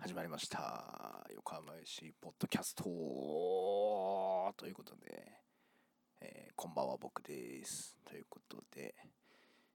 [0.00, 1.26] 始まりました。
[1.34, 2.84] 横浜市ポッドキャスト。
[2.84, 5.32] ということで、
[6.20, 7.96] えー、こんばんは僕です。
[8.06, 8.94] ということで、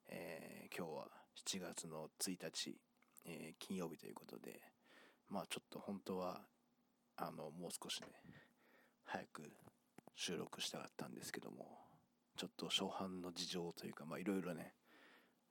[0.07, 1.07] えー、今日は
[1.45, 2.79] 7月の1日、
[3.25, 4.61] えー、金曜日ということで
[5.29, 6.39] まあちょっと本当は
[7.17, 8.07] あのもう少しね
[9.03, 9.51] 早く
[10.15, 11.65] 収録したかったんですけども
[12.37, 14.73] ちょっと初版の事情というかまあいろいろね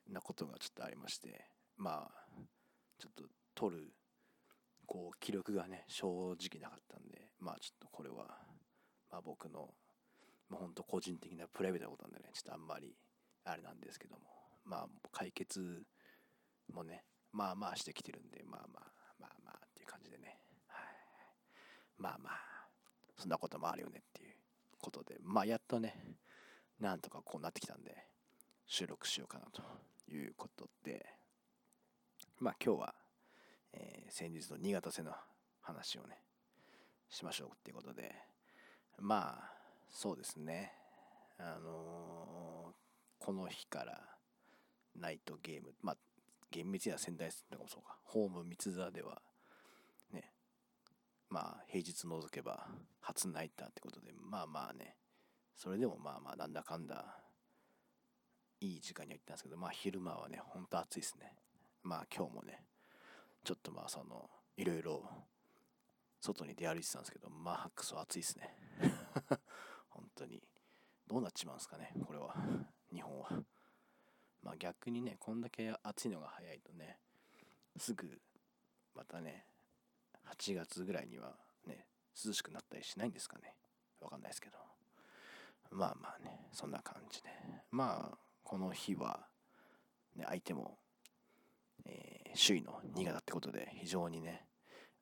[0.09, 1.47] なことがちょっとありまして
[1.77, 2.27] まあ
[2.99, 3.93] ちょっと撮る
[4.93, 8.27] こう気力がね正直なかったんでまあちょっとこれは、
[9.11, 9.71] まあ、僕の、
[10.51, 12.95] まあ、ほんと個人的なプライベートなことなんでねちょっとあんまり
[13.47, 14.21] あれなんですけども
[14.67, 15.83] まあ解決
[16.75, 18.85] もねまあまあしてきてるんでまあまあ
[19.19, 20.37] まあまあっていう感じでね、
[20.67, 20.85] はい、
[21.97, 22.33] まあまあ
[23.17, 24.35] そんなこともあるよねっていう
[24.79, 25.97] ことでまあやっとね
[26.79, 27.97] なんとかこうなってきたんで
[28.67, 29.63] 収録しようかなと
[30.15, 31.07] いうことで
[32.41, 32.95] まあ今日は
[33.73, 35.13] えー、先日の新潟戦の
[35.61, 36.19] 話をね
[37.09, 38.15] しましょうっていうことで。
[38.99, 39.53] まあ
[39.91, 40.73] そうですね。
[41.39, 44.01] あのー、この日から
[44.97, 45.97] ナイトゲームまあ
[46.51, 47.97] 厳密には仙台戦とかもそうか。
[48.05, 49.21] ホーム三ツ沢では
[50.13, 50.33] ね
[51.31, 52.69] まあ平日除けば
[53.01, 54.97] 初ナイターってことでまあまあね。
[55.57, 57.19] それでもまあまあなんだかんだ
[58.61, 61.35] いい時間には行ったんですけどまあ昼間はねほんと暑いですね。
[61.83, 62.63] まあ今日もね
[63.45, 65.03] ちょっとまあそのいろいろ
[66.21, 68.57] 外に出歩いてたんですけどまあクソ暑いですね。
[69.91, 70.43] 本当に。
[71.09, 72.35] どうなっちまうんですかねこれは。
[72.93, 73.45] 日本は。
[74.43, 76.99] まあ逆にねこんだけ暑いのが早いとね
[77.77, 78.21] すぐ
[78.95, 79.47] またね
[80.27, 81.87] 8月ぐらいにはね
[82.25, 83.57] 涼しくなったりしないんですかね。
[84.01, 84.59] わかんないですけど。
[85.71, 87.29] まあまあねそんな感じで。
[87.71, 89.27] まあこの日は
[90.15, 90.79] ね相手も
[91.87, 94.47] えー、首位の新潟ってことで非常にね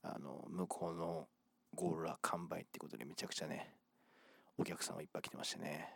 [0.03, 1.29] あの向こうの
[1.75, 3.75] ゴールは完売ってことでめちゃくちゃね
[4.59, 5.89] お客さんはいっぱい来てましてね。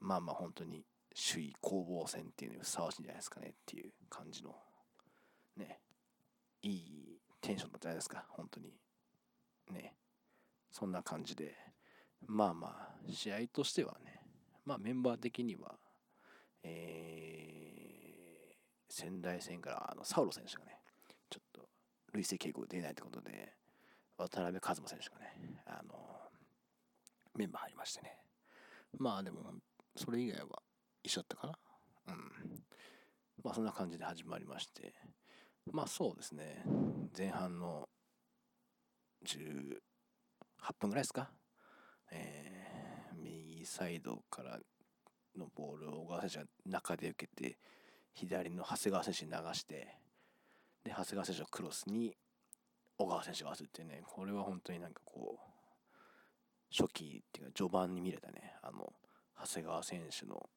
[0.00, 0.84] まあまあ本当に
[1.32, 4.54] 首位攻防戦っていうのにふさわしいんじゃないですかねっていう感じの
[5.56, 5.80] ね
[6.62, 8.24] いいテンションだったじゃないですか。
[8.30, 8.72] 本当に
[9.70, 9.94] ね。
[10.70, 11.54] そんな感じで。
[12.26, 14.20] まあまあ試合としてはね
[14.64, 15.76] まあメンバー的には
[16.64, 17.37] えー
[18.88, 20.80] 仙台戦からあのサウロ選手がね、
[21.30, 21.68] ちょっと
[22.12, 23.52] 累積傾向出ないってことで、
[24.16, 25.94] 渡辺一馬選手がね、あの、
[27.36, 28.16] メンバー入りましてね。
[28.98, 29.52] まあでも、
[29.96, 30.62] それ以外は
[31.04, 31.58] 一緒だったかな。
[32.08, 32.64] うん。
[33.44, 34.94] まあそんな感じで始まりまして、
[35.70, 36.64] まあそうですね、
[37.16, 37.88] 前半の
[39.26, 39.76] 18
[40.78, 41.30] 分ぐらいですか。
[42.10, 44.58] えー、右サイドから
[45.36, 47.58] のボールを小川選手が中で受けて、
[48.14, 49.96] 左の長谷川選手に流して
[50.84, 52.16] で長谷川選手のクロスに
[52.96, 55.48] 小川選手が合わせてねこれは本当になんかこう
[56.70, 58.54] 初期っていうか序盤に見れたね。
[58.62, 58.92] あの
[59.40, 60.48] 長谷川選手の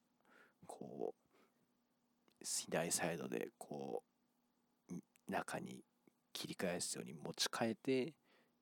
[0.66, 4.02] こう左サイドでこ
[4.90, 4.94] う
[5.30, 5.84] 中に
[6.32, 8.14] 切り返すように持ち替えて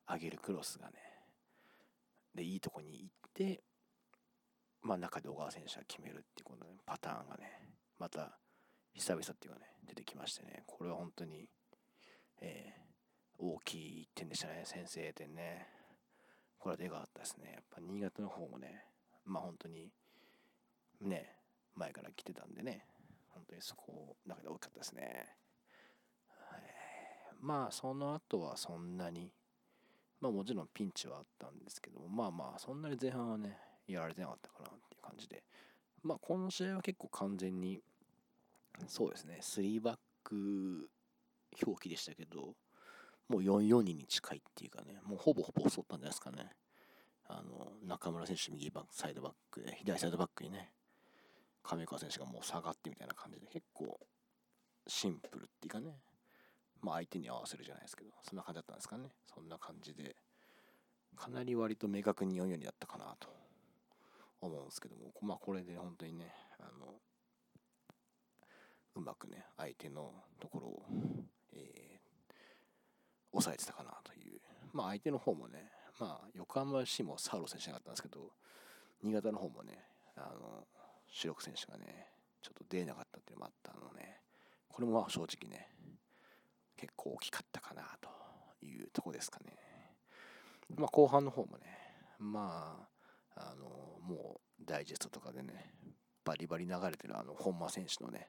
[0.07, 0.95] 上げるクロスがね
[2.35, 3.63] でいいとこに行って
[4.83, 8.39] まあ中で小川選手が決めるっていうこのパターンがねまた
[8.95, 11.49] 久々っていうかね、出てきましてね、これは本当に、
[12.41, 15.67] えー、大きい点でしたね、先制点ね。
[16.59, 17.53] これはでかかったですね。
[17.55, 18.85] やっぱ新潟の方もね、
[19.25, 19.91] まあ本当に、
[21.01, 21.37] ね、
[21.75, 22.85] 前から来てたんでね、
[23.29, 25.37] 本当にそこ、中で大きかったですね。
[26.63, 29.33] えまあその後はそんなに、
[30.21, 33.57] まあもちろんピンチはあったんですけども、まあまあそんなに前半はね、
[33.87, 35.43] やられてなかったかなっていう感じで、
[36.03, 37.81] まあこの試合は結構完全に
[38.87, 40.89] そうですね、3バック
[41.67, 42.55] 表記でしたけど、
[43.29, 46.51] もう4-4-2に近いっていうかね、もうほぼほぼ襲ったんじゃないですかね。
[47.29, 50.73] あの、中村選手右バック、サイドバックで、左サイドバックにね、
[51.63, 54.01] 亀川選手がもう下がってみたいな感じで、結構
[54.87, 56.01] シンプルっていうかね、
[56.83, 59.11] まあ相手に合わせるじゃないですけど、そんな感じだったんですかね。
[59.33, 60.17] そんな感じで、
[61.17, 63.29] かなり割と明確に4-4にだったかなと
[64.41, 66.95] 思うんですけども、まあこれで本当にね、あの、
[69.01, 70.83] うまくね相手のところを、
[71.53, 72.33] えー、
[73.33, 74.41] 抑えてたかなという。
[74.73, 78.31] まあ相手の方もねまあ横浜市もサウロ選手があったんですけど
[79.03, 79.79] 新潟の方もね
[80.17, 80.65] あの
[81.11, 82.07] 主力選手がね
[82.43, 84.21] ちょっと出なかったっていうのもあったのね。
[84.69, 85.69] これもまあ正直ね
[86.77, 88.09] 結構大きかったかなと
[88.65, 89.57] いうとこですかね。
[90.77, 91.65] まあ後半の方もね
[92.19, 92.87] ま
[93.37, 93.67] ああの
[94.03, 95.73] もうダイジェストとかでね
[96.25, 98.29] バリバリ流れてるあの本間選手のね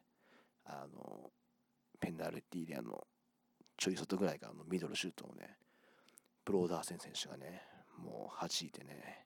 [0.66, 1.32] あの
[2.00, 3.08] ペナルティーエリアの
[3.78, 5.58] ちょい外ぐらいからのミドルシュートをね、
[6.46, 7.64] ブローダーセン選手がね、
[7.98, 9.26] もう弾いてね、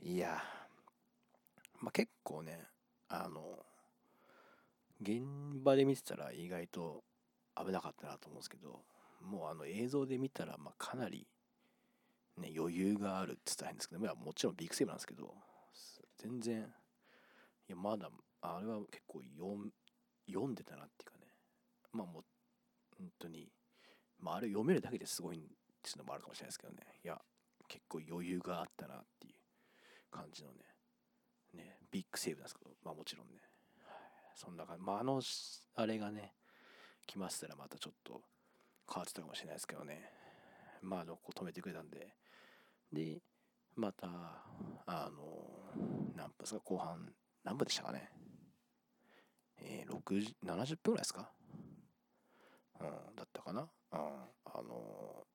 [0.00, 0.42] いや、
[1.80, 2.60] まあ、結構ね、
[3.08, 3.58] あの、
[5.00, 5.22] 現
[5.64, 7.02] 場で見てたら意外と
[7.56, 8.80] 危なかったなと思うんですけど、
[9.20, 11.26] もうあの映像で見たら、ま、かなり、
[12.38, 15.34] ね、余裕があるって言ったら変ですけど、もちろんビッグセーブなんですけど、
[16.18, 16.62] 全然、
[17.68, 18.10] いや、まだ、
[18.40, 19.22] あれは結構
[20.26, 21.26] 読んでたなっていうかね、
[21.92, 22.24] まあもう、
[22.98, 23.48] 本当に、
[24.18, 25.40] まああれ読めるだけですごいっ
[25.82, 27.20] ていうのもあるかもしれないですけどね、いや、
[27.68, 29.34] 結構余裕があったなっていう
[30.10, 30.58] 感じのね、
[31.54, 33.40] ね、ビッグセーブなんですけど、まあもちろんね、
[34.34, 35.20] そんな感じ、まああの、
[35.74, 36.34] あれがね、
[37.06, 38.22] 来ましたらまたちょっと
[38.88, 40.10] 変わってたかもしれないですけどね、
[40.82, 42.14] まあど、こ止めてくれたんで、
[42.92, 43.20] で、
[43.74, 44.06] また、
[44.86, 47.12] あの、何分ですか、後半、
[47.44, 48.10] 何分でしたかね？
[49.64, 51.30] えー、60 70分ぐらいですか？
[52.80, 52.86] うん、
[53.16, 53.62] だったかな？
[53.62, 53.68] うん、
[53.98, 55.26] あの、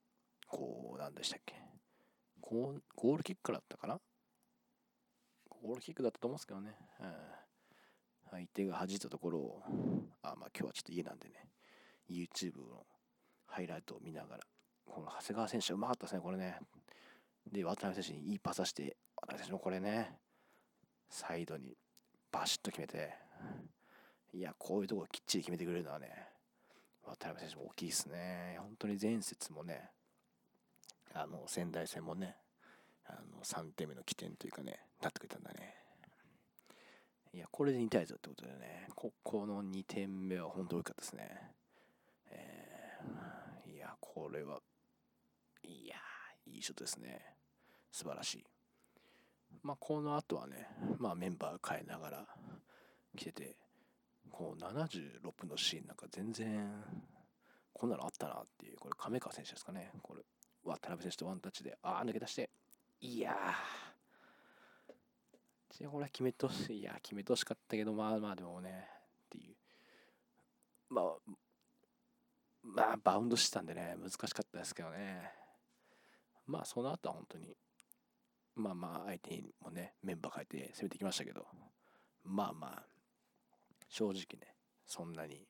[0.47, 1.55] こう、何でしたっけ？
[2.41, 3.99] ゴーゴールキックだったかな？
[5.49, 6.75] ゴールキックだったと思うんですけどね。
[6.99, 7.13] うん、
[8.31, 9.63] 相手が弾いたところを、
[10.21, 11.49] あ、まあ今日はちょっと家なんでね、
[12.09, 12.85] YouTube の
[13.47, 14.43] ハイライトを見ながら、
[14.85, 16.59] この長谷川選手うまかったですね、これね。
[17.51, 20.17] で、渡辺選手にいいパスして、渡辺選手もこれね、
[21.09, 21.77] サイドに
[22.31, 23.13] バシッと決めて、
[24.33, 26.09] いや、こういうところきっちり決めてくれるのはね、
[27.03, 28.57] 渡辺選手も大きいですね。
[28.59, 29.89] 本当に前節もね、
[31.13, 32.35] あの、仙台戦もね、
[33.05, 35.75] あの、3点目の起点というかね、なってくれたんだね。
[37.33, 41.51] いや、これで2対0ってことでね、ここの2点目は本当大きかったですね。
[42.29, 44.59] えー、いや、これは、
[45.63, 45.95] いや、
[46.45, 47.21] いいショットですね。
[47.91, 48.45] 素晴らしい。
[49.63, 50.67] まあ、この後はね、
[50.99, 52.27] まあ、メンバー変えながら
[53.15, 53.55] 来てて、
[54.31, 56.83] こう、76分のシーンなんか全然、
[57.73, 59.91] こんなのあったなっていう、これ、亀川選手ですかね。
[60.01, 60.23] これ、
[60.63, 62.49] 渡辺選手とワンタッチで、ああ、抜け出して、
[63.01, 66.73] いやー、これは決めてほし。
[66.73, 68.89] いや、決めてほしかったけど、まあまあでもね、
[69.25, 69.55] っていう。
[70.89, 71.05] まあ、
[72.63, 75.31] まあ、バウンドしてたんでね、難しかったですけどね。
[76.47, 77.55] まあ、その後は本当に、
[78.55, 81.45] まあまあ、相手にもね、メンバー変えて攻めてきましたけど、
[82.23, 82.83] まあまあ、
[83.89, 84.55] 正直ね、
[84.85, 85.47] そんなに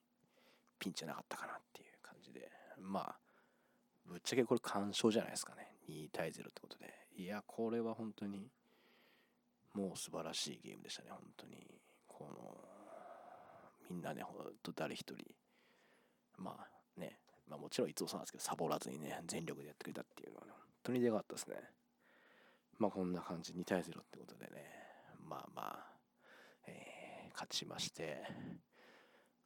[0.79, 2.49] ピンチじゃなかったかなっていう感じで、
[2.79, 3.19] まあ、
[4.05, 5.75] ぶっちゃけこれ完勝じゃないですかね。
[5.89, 6.93] 2対0ってことで。
[7.15, 8.51] いや、これは本当に、
[9.73, 11.81] もう素晴らしいゲームでしたね、本当に。
[12.07, 12.57] この、
[13.89, 15.35] みんなね、ほんと誰一人、
[16.37, 21.55] まあね、まあもちろんいつもそうなんですけど、サボらずにね、全力でやってくれたっていうのは、ね、本当にでかかったですね。
[22.77, 24.65] まあこんな感じ、2対0ってことでね、
[25.23, 25.96] まあまあ、
[27.37, 28.23] 勝ちまして、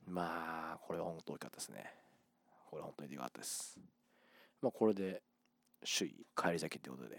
[0.07, 1.93] まあ、これは本当大きかったですね。
[2.69, 3.77] これ本当にでかかったです。
[4.61, 5.21] まあこれで、
[5.83, 7.17] 首位返り咲きってことで、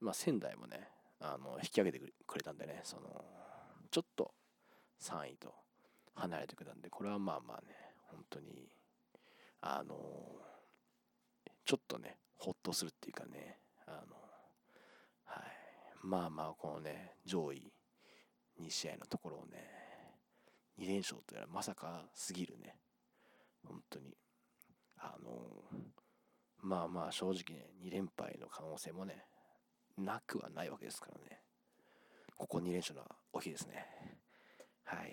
[0.00, 0.88] まあ仙台もね、
[1.18, 3.24] あの、引き上げてくれたんでね、その、
[3.90, 4.32] ちょっと
[5.00, 5.52] 3位と
[6.14, 7.74] 離れてくれたんで、これはまあまあね、
[8.12, 8.68] 本当に、
[9.60, 9.96] あの、
[11.64, 14.16] ちょっとね、ほっとするっていうかね、あの、
[15.24, 15.44] はい。
[16.02, 17.72] まあまあ、このね、上位
[18.60, 19.79] 2試合のところをね、
[20.80, 22.76] 2連勝というのはまさかすぎるね。
[23.66, 24.16] 本当に。
[24.96, 25.62] あの、
[26.62, 29.26] まあまあ正直ね、2連敗の可能性もね、
[29.98, 31.42] なくはないわけですからね。
[32.36, 33.86] ここ2連勝の大きいですね。
[34.84, 35.12] はい。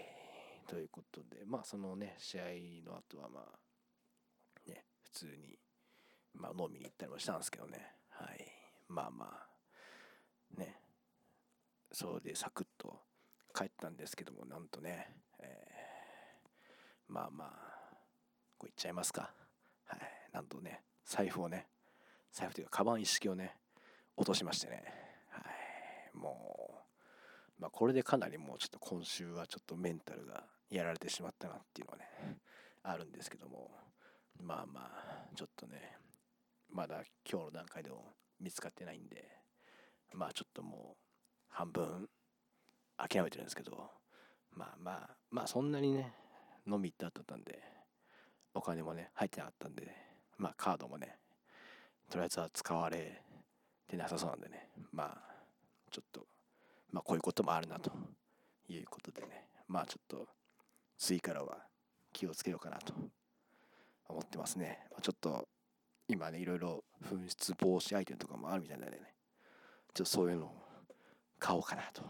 [0.67, 2.43] ということで、まあそのね、試合
[2.85, 5.59] の後はまあ、ね、普通に、
[6.33, 7.93] まあ飲みに行ったりもしたんですけどね。
[8.09, 8.45] はい。
[8.87, 10.79] まあまあ、ね、
[11.91, 13.06] そうでサクッと
[13.57, 17.49] 帰ったんですけども、なんとね、えー、まあまあ、
[18.59, 19.33] こう言っちゃいますか。
[19.87, 19.99] はい。
[20.31, 21.65] なんとね、財布をね、
[22.31, 23.55] 財布というか、カバン一式をね、
[24.15, 24.83] 落としましてね。
[25.29, 26.17] はい。
[26.17, 26.83] も
[27.57, 32.37] う、まあ、これでかなりもうちょっと今週はちょっとメンタルがやられてしまったなっていうのはね、
[32.83, 33.71] あるんですけども、
[34.39, 35.97] まあまあ、ちょっとね、
[36.69, 38.05] まだ今日の段階でも
[38.39, 39.27] 見つかってないんで、
[40.13, 40.97] まあちょっともう
[41.49, 42.07] 半分
[42.97, 43.91] 諦めてるんですけど、
[44.53, 46.13] まあまあ、まあそんなにね、
[46.67, 47.61] 飲み行った後だったんで、
[48.53, 49.93] お金もね、入ってなかったんで、
[50.37, 51.15] まあカードもね、
[52.09, 53.21] とりあえずは使われ
[53.87, 55.17] てなさそうなんでね、まあ、
[55.91, 56.25] ちょっと、
[56.91, 57.91] まあこういうこともあるなと
[58.67, 60.27] いうことでね、まあちょっと、
[60.97, 61.57] 次からは
[62.11, 62.93] 気をつけようかなと
[64.09, 64.79] 思ってますね。
[64.95, 65.47] ま、ちょっと、
[66.07, 69.13] 今ね、いろいろ紛失防止アイテムとかもあるみたいなんでね、
[69.93, 70.51] ちょっとそういうのを
[71.37, 72.01] 買おうかなと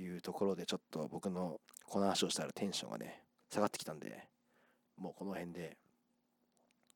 [0.00, 4.28] いうところで、ちょっと僕のこの話をしたらテンションがね、下がってきたんで、
[4.96, 5.76] もうこの辺で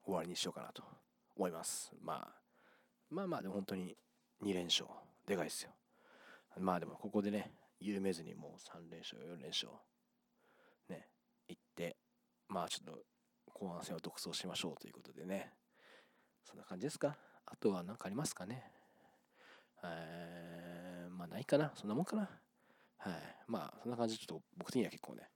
[0.05, 0.83] 終わりにしようかなと
[1.37, 1.93] 思います。
[2.01, 2.29] まあ、
[3.11, 3.97] まあまあでも本当に
[4.43, 4.87] 2連勝、
[5.27, 5.71] でかいですよ。
[6.59, 9.69] まあでもここでね、緩めずにもう3連勝、4連勝、
[10.89, 11.09] ね、
[11.49, 11.97] いって、
[12.49, 13.03] まあちょっと
[13.53, 15.53] 後半戦を独走しましょうということでね、
[16.45, 17.17] そんな感じですか。
[17.47, 18.63] あとは何かありますかね。
[19.83, 21.73] えー、まあないかな。
[21.75, 22.29] そんなもんかな。
[22.99, 23.13] はい。
[23.47, 25.29] まあそんな感じでちょっと僕的には結構ね、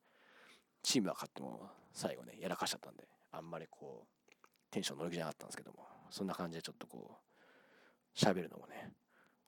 [0.82, 4.32] チームは勝っても最後ね、やらかしちゃったんで、あんまりこう、
[4.70, 8.92] テンション乗る気じゃなかったんですけども、そんな感じでちょっとこう、喋るのもね、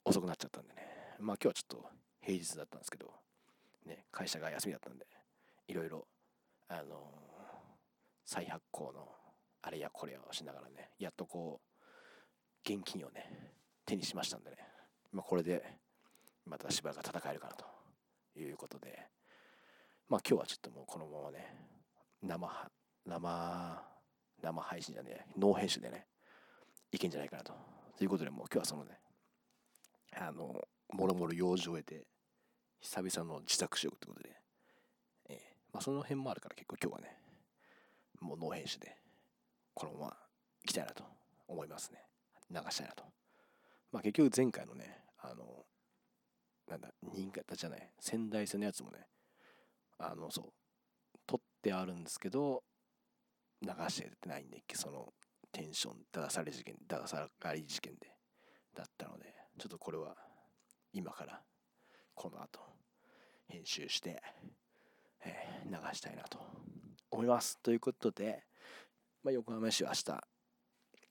[0.04, 0.82] 遅くなっちゃったんでね、
[1.18, 1.90] まあ今日はちょっと
[2.22, 3.12] 平日だったんですけど、
[3.86, 5.06] ね、会社が休みだったんで、
[5.68, 6.06] いろいろ、
[6.68, 7.10] あの、
[8.24, 9.08] 再発行の
[9.62, 13.54] あれやこれやをしながらね、やっとこう、現金をね、
[13.86, 14.56] 手にしましたんでね、
[15.12, 15.62] まあこれで、
[16.46, 17.79] またしばらく戦えるかなと。
[18.42, 19.06] いうことで、
[20.08, 21.54] まあ今日はちょっともうこのままね、
[22.22, 22.70] 生、
[23.06, 23.82] 生、
[24.42, 26.06] 生配信じゃねえ、ノー編集でね、
[26.92, 27.52] いけんじゃないかなと。
[27.96, 28.98] ということで、もう今日はそのね、
[30.16, 30.60] あの、
[30.92, 32.06] もろもろ用事を終えて、
[32.80, 34.36] 久々の自宅収録ってことで、
[35.28, 35.38] えー、
[35.72, 37.16] まあその辺もあるから結構今日はね、
[38.20, 38.96] もうノー編集で、
[39.74, 40.06] このまま
[40.64, 41.04] 行きたいなと
[41.46, 42.02] 思いますね。
[42.50, 43.04] 流したいなと。
[43.92, 44.99] まあ結局前回のね、
[46.70, 49.06] なんだ、新潟じゃない、仙台線のやつもね、
[49.98, 50.52] あの、そう、
[51.26, 52.62] 撮ってあるんですけど、
[53.60, 55.12] 流しててないんで、その
[55.52, 58.12] テンション、だだされ事件、だださがり事件で、
[58.74, 60.16] だったので、ちょっとこれは
[60.92, 61.42] 今から
[62.14, 62.60] この後
[63.48, 64.22] 編集して、
[65.24, 66.38] えー、流したいなと
[67.10, 67.58] 思います。
[67.58, 68.44] ということで、
[69.22, 70.20] まあ、横浜市は明日、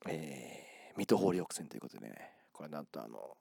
[0.08, 3.38] えー、水戸ホーリー戦ということでね、これなんとあの、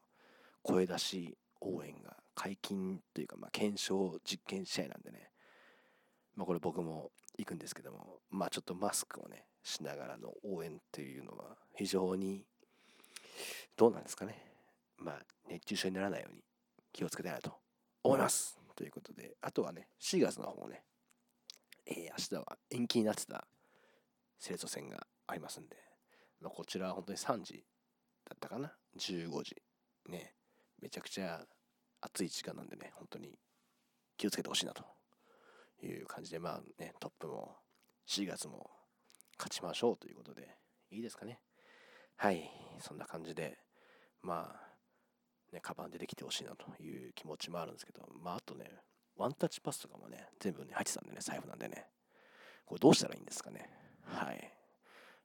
[0.62, 5.31] 声出し応援が解禁というか、まあ、検証実験試合なんでね、
[6.37, 12.45] まあ、これ僕も行くんですけども、まあちょっとマスクをね、しながらの応援っていうのは非常に
[13.77, 14.37] どうなんですかね。
[14.97, 16.43] まあ熱中症にならないように
[16.93, 17.53] 気をつけたいなと
[18.03, 18.59] 思います。
[18.75, 20.85] ということで、あとはね、4月の方もね、
[21.87, 23.47] えー、明日は延期になってた
[24.38, 25.77] 生徒戦がありますんで、
[26.41, 27.65] まあ、こちらは本当に3時
[28.25, 29.57] だったかな ?15 時。
[30.09, 30.35] ね、
[30.80, 31.44] めちゃくちゃ
[32.00, 33.38] 暑い時間なんでね、本当に
[34.16, 34.85] 気をつけてほしいなと
[35.82, 37.56] いう感じで、まあね、トップも
[38.08, 38.70] 4月も
[39.38, 40.56] 勝ちましょうということで、
[40.90, 41.40] いいですかね。
[42.16, 43.58] はい、そんな感じで、
[44.23, 48.70] まあ、ね、カバン出てきてほしいなという気持ちもあるんですけど、まあ、あとね、
[49.16, 51.87] ワンタッチパスとかもね、全部ね、入ってたんでね、財布なんでね、
[52.66, 53.70] これどうしたらいいんですかね。
[54.04, 54.52] はい。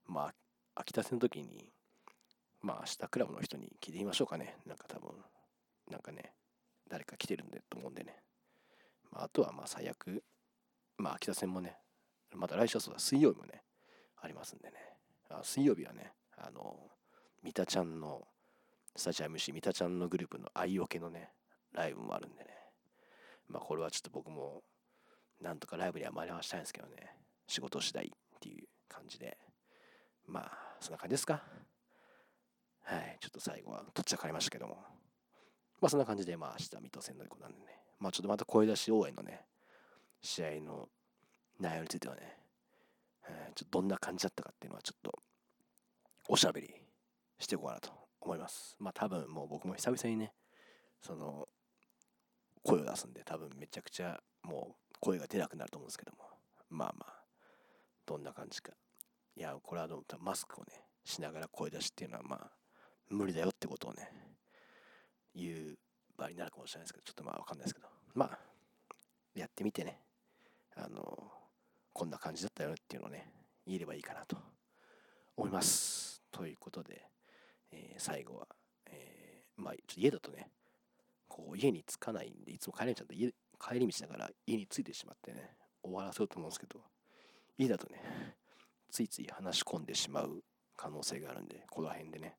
[0.08, 0.34] まあ、
[0.76, 1.72] 秋田戦の時に、
[2.62, 4.58] まあ、明日クラブの人に聞いてみましょうかね。
[4.66, 5.12] なんか多分、
[5.90, 6.34] なんかね、
[6.90, 8.16] 誰か来てるんでと思うんでね。
[9.12, 10.24] まあ、あとはまあ最悪、
[10.98, 11.78] まあ、秋田戦もね、
[12.36, 13.64] また来週はそうだ、水曜日もね、
[14.22, 14.78] ありますんでね。
[15.30, 16.90] あ水曜日はね、あの、
[17.44, 18.28] 三田ちゃんの、
[18.96, 21.32] スタジアム MC 三田ちゃんのグループの愛よけのね、
[21.74, 22.50] ライブもあるんでね。
[23.48, 24.64] まあ、これはちょっと僕も、
[25.42, 28.10] なんとかライブには間に合わせたいんですけどね、仕事次第っ
[28.40, 29.38] ていう感じで、
[30.26, 31.44] まあ、そんな感じですか。
[32.84, 35.03] はい、ちょっと最後はとっちゃかりましたけども。
[35.82, 37.66] まあ、そんな感じで、まあ、明日、水戸戦の子なんでね、
[38.00, 39.46] まあ、ちょっとまた声出し応援のね、
[40.22, 40.90] 試合の
[41.60, 42.38] 内容についてはね、
[43.28, 45.20] えー、ちょっとどんな感じだったかっていうのはちょっと
[46.30, 46.74] おしゃべり
[47.40, 48.76] していこうかなと思います。
[48.80, 50.34] まあ多分もう僕も久々にね、
[51.02, 51.48] その
[52.64, 56.24] 声を出すんで多分めちゃくちゃもう声が出なくなると思うんですけども、
[56.70, 57.14] まあまあ、
[58.06, 58.72] どんな感じか。
[59.36, 60.72] いや、これはどうマスクをね、
[61.04, 62.52] しながら声出しっていうのはまあ
[63.10, 64.10] 無理だよってことをね、
[65.36, 65.78] 言う
[66.18, 68.40] 場合になるかもしれないですけど、ちょっとまあわかんないですけど、まあ、
[69.36, 70.00] やってみてね、
[70.76, 71.32] あの、
[71.92, 73.32] こんな感じだったよっていうのをね、
[73.66, 74.38] 言えればいいかなと
[75.38, 76.22] 思います。
[76.32, 77.08] ということで、
[77.72, 78.48] えー、最後は、
[78.88, 80.50] えー、まあ、ちょっと家だとね、
[81.28, 86.80] こう家に着かないんで、いつも帰り道だと家帰り道だから家に着いてしまってね、終わらせようと思うんですけど、
[87.58, 88.36] 家だとね、
[88.92, 90.44] ついつい話し込んでしまう
[90.76, 92.36] 可能性があるんで、この辺でね、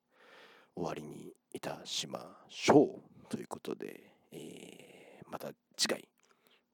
[0.76, 3.28] 終わりにいたしましょう。
[3.28, 6.08] ということで、えー、また次回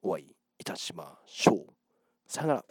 [0.01, 1.65] お会いいたしましょう。
[2.27, 2.65] さよなら。